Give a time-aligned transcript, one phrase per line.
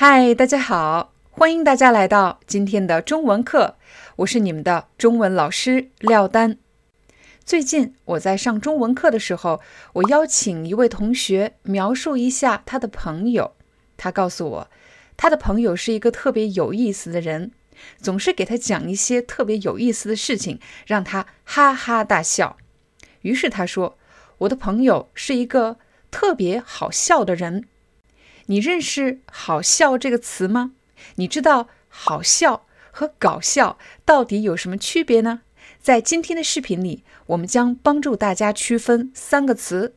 [0.00, 3.74] 嗨，大家好，欢迎大家来到今天的中文课，
[4.14, 6.56] 我是你们的中文老师廖丹。
[7.44, 9.60] 最近我在上中文课的时候，
[9.94, 13.56] 我邀请一位同学描述一下他的朋友，
[13.96, 14.70] 他告诉我，
[15.16, 17.50] 他的朋友是一个特别有意思的人，
[18.00, 22.56] 总是给他讲一些特别有意思的事情，让他哈哈大笑。
[23.22, 23.98] 于是他说，
[24.38, 25.78] 我的朋友是一个
[26.12, 27.64] 特别好笑的人。
[28.50, 30.72] 你认识“好笑”这个词吗？
[31.16, 35.42] 你知道“好笑”和“搞笑”到底有什么区别呢？
[35.80, 39.94] 在今天的视频里，我们将帮助大家区分三个词：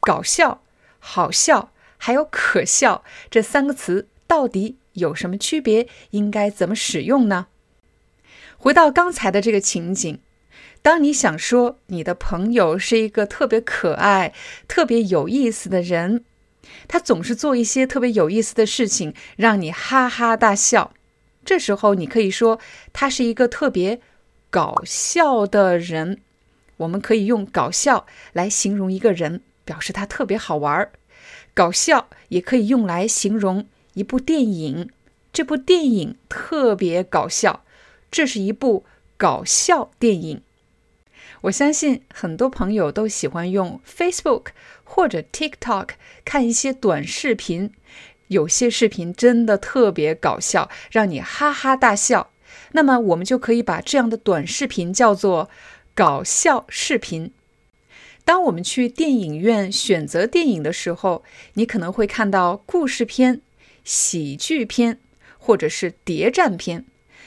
[0.00, 0.62] 搞笑、
[0.98, 3.04] 好笑，还有可笑。
[3.30, 5.88] 这三个词到底有什么区别？
[6.10, 7.46] 应该怎么使用呢？
[8.58, 10.18] 回到刚才的这个情景，
[10.82, 14.34] 当你想说你的朋友是一个特别可爱、
[14.66, 16.24] 特别有意思的人。
[16.88, 20.92] 他总是做一些特别有意思的事情，让你哈哈大笑。
[21.44, 22.58] 这时候，你可以说
[22.92, 24.00] 他是一个特别
[24.50, 26.20] 搞笑的人。
[26.78, 30.92] 我们可以用“搞笑”来形容一个人，表示他特别好玩儿。
[31.52, 34.90] 搞笑也可以用来形容一部电影，
[35.32, 37.64] 这部电影特别搞笑。
[38.10, 38.84] 这是一部
[39.16, 40.42] 搞笑电影。
[41.44, 44.46] 我相信很多朋友都喜欢用 Facebook
[44.82, 45.90] 或者 TikTok
[46.24, 47.70] 看一些短视频，
[48.28, 52.30] 有些视频真的特别搞笑，让你哈哈大笑。
[52.72, 55.50] 那么我们就可以把这样的短视频叫做
[55.94, 57.30] 搞笑视频。
[58.24, 61.22] 当我们去电影院选择电影的时候，
[61.54, 63.42] 你可能会看到故事片、
[63.84, 64.98] 喜剧片
[65.36, 66.86] 或者是谍战片，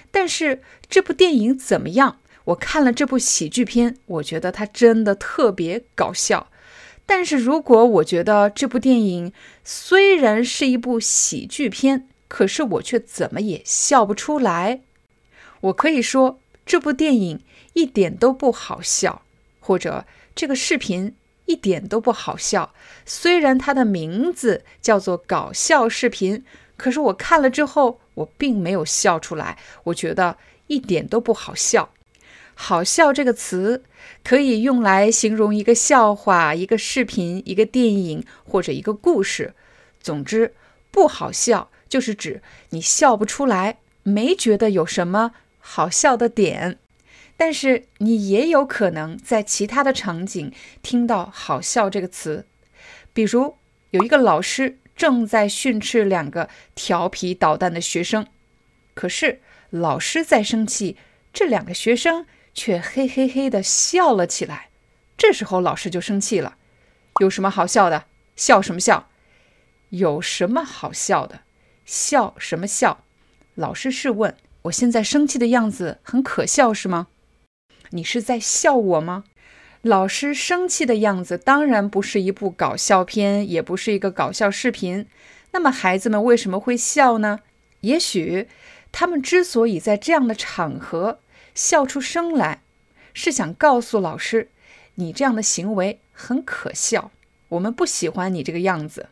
[0.09, 2.17] 但是这部电影怎么样？
[2.47, 6.49] 我看了这部喜剧片，我觉得它真的特别搞笑。
[7.05, 14.81] 但是如果我觉得这部电影虽然是一部喜剧片，可是我却怎么也笑不出来，
[15.61, 17.41] 我可以说这部电影
[17.73, 19.23] 一点都不好笑，
[19.59, 21.15] 或者这个视频
[21.45, 22.73] 一点都不好笑。
[23.05, 26.45] 虽然它的名字叫做搞笑视频，
[26.77, 30.37] 可是我看了之后，我并没有笑出来，我觉得
[30.67, 31.89] 一点都不好笑。
[32.59, 33.83] 好笑这个词
[34.23, 39.53] 可以用来形容一个笑话、一个视频、一个电影或者一个故事。
[40.01, 40.55] 总之，
[40.89, 42.41] 不好笑就是指
[42.71, 46.79] 你笑不出来，没觉得有什么好笑的点。
[47.37, 50.51] 但是你也有可能在其他的场景
[50.81, 52.47] 听到“好笑”这个词，
[53.13, 53.55] 比如
[53.91, 58.25] 有一个老师正在训斥两个调皮捣蛋的学生，
[58.95, 60.97] 可是老师在生气，
[61.31, 62.25] 这两个学生。
[62.57, 64.69] 却嘿嘿嘿的笑了起来，
[65.15, 66.57] 这时候老师就生气了
[67.21, 68.05] ：“有什么好笑的？
[68.35, 69.07] 笑什么笑？
[69.89, 71.41] 有什么好笑的？
[71.85, 73.03] 笑什么笑？”
[73.53, 77.07] 老师是问：“我现在生气的样子很可笑是吗？
[77.91, 79.25] 你是在笑我吗？”
[79.83, 85.05] 老师生气的样子当然不是一部搞笑片，也不是一个搞笑视频。
[85.51, 87.41] 那么孩子们为什么会笑呢？
[87.81, 88.47] 也许
[88.91, 91.19] 他们之所以在这样的场合，
[91.57, 92.61] 笑出声来，
[93.15, 94.51] 是想告诉老师，
[94.93, 97.09] 你这样的行为很可笑，
[97.49, 99.09] 我们不喜欢你这个样子。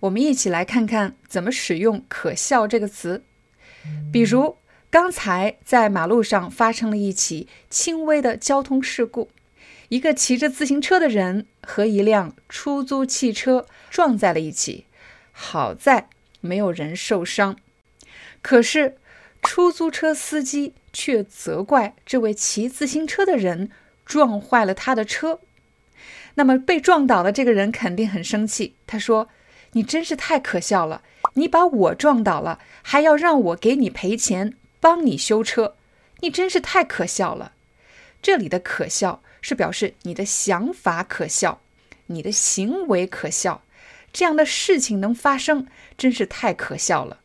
[0.00, 3.24] 我们一起来看看怎么使用“可笑”这个词。
[4.12, 4.58] 比如，
[4.90, 9.30] 刚才在马路上发生了一起轻微的交通事故，
[9.88, 14.84] 一个骑着自行车的人和一辆出租汽车撞在了一起，
[15.32, 16.10] 好在
[16.42, 17.56] 没有人受伤。
[18.42, 18.98] 可是，
[19.42, 20.74] 出租车司机。
[20.92, 23.70] 却责怪这位骑自行车的人
[24.04, 25.40] 撞坏了他的车。
[26.34, 28.74] 那么被撞倒的这个人肯定很生气。
[28.86, 29.28] 他说
[29.72, 31.02] ：“你真是太可笑了！
[31.34, 35.76] 你把我撞倒了，还要让我给你赔钱，帮你修车，
[36.20, 37.52] 你真是太可笑了。”
[38.22, 41.60] 这里的“可笑”是表示你的想法可笑，
[42.06, 43.62] 你的行为可笑，
[44.12, 45.66] 这样的事情能发生，
[45.98, 47.18] 真是太可笑了。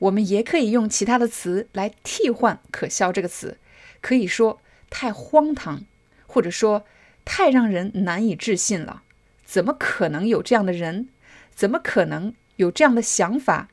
[0.00, 3.58] 我们也可以用其他的词来替换“可笑”这个词，
[4.00, 4.60] 可以说
[4.90, 5.84] 太荒唐，
[6.26, 6.84] 或者说
[7.24, 9.02] 太让人难以置信了。
[9.44, 11.08] 怎么可能有这样的人？
[11.54, 13.68] 怎么可能有这样的想法？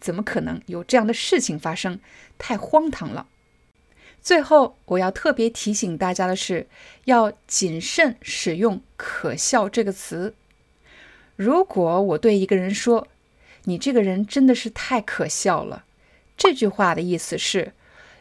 [0.00, 2.00] 怎么可能有这样的事情发生？
[2.38, 3.28] 太荒唐了。
[4.20, 6.68] 最后，我要特别提醒大家的是，
[7.06, 10.34] 要谨慎使用“可笑”这个词。
[11.34, 13.08] 如果我对一个人说
[13.64, 15.84] ：“你这个人真的是太可笑了”，
[16.36, 17.72] 这句话的意思是，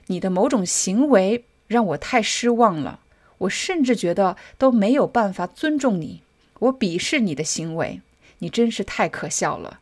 [0.08, 3.00] 你的某种行为让我太失望了，
[3.40, 6.22] 我甚至觉得都没有办法尊重你，
[6.60, 8.02] 我鄙视你的行为，
[8.40, 9.80] 你真是太可笑了。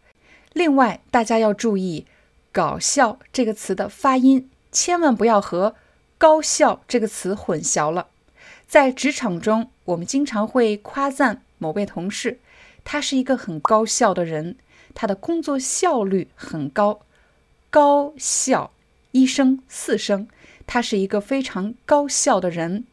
[0.53, 2.06] 另外，大家要注意
[2.51, 5.75] “搞笑”这个词的发音，千万不要和。
[6.17, 8.07] 高效这个词混淆了，
[8.67, 12.39] 在职场中，我们经常会夸赞某位同事，
[12.83, 14.57] 他是一个很高效的人，
[14.94, 17.01] 他的工作效率很高。
[17.69, 18.71] 高效
[19.12, 20.27] 一声四声，
[20.65, 22.86] 他是一个非常高效的人。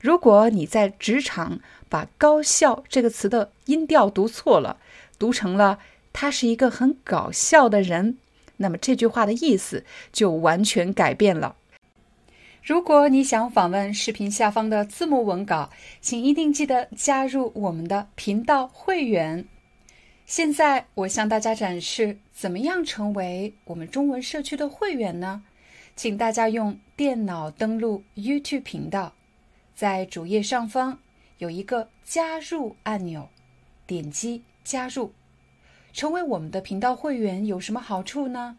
[0.00, 4.78] 如果你在职场把“高效”这个词的音调读错了，
[5.18, 5.78] 读成了
[6.12, 8.16] 他是一个很搞笑的人，
[8.58, 11.56] 那么这句话的意思就完全改变了。
[12.62, 19.46] 如果你想访问视频下方的字幕文稿，请一定记得加入我们的频道会员。
[20.26, 25.44] 现在我向大家展示怎么样成为我们中文社区的会员呢？
[25.94, 29.14] 请大家用电脑登录 YouTube 频道，
[29.76, 30.98] 在主页上方
[31.38, 33.28] 有一个加入按钮，
[33.86, 35.12] 点击加入，
[35.92, 38.58] 成为我们的频道会员有什么好处呢？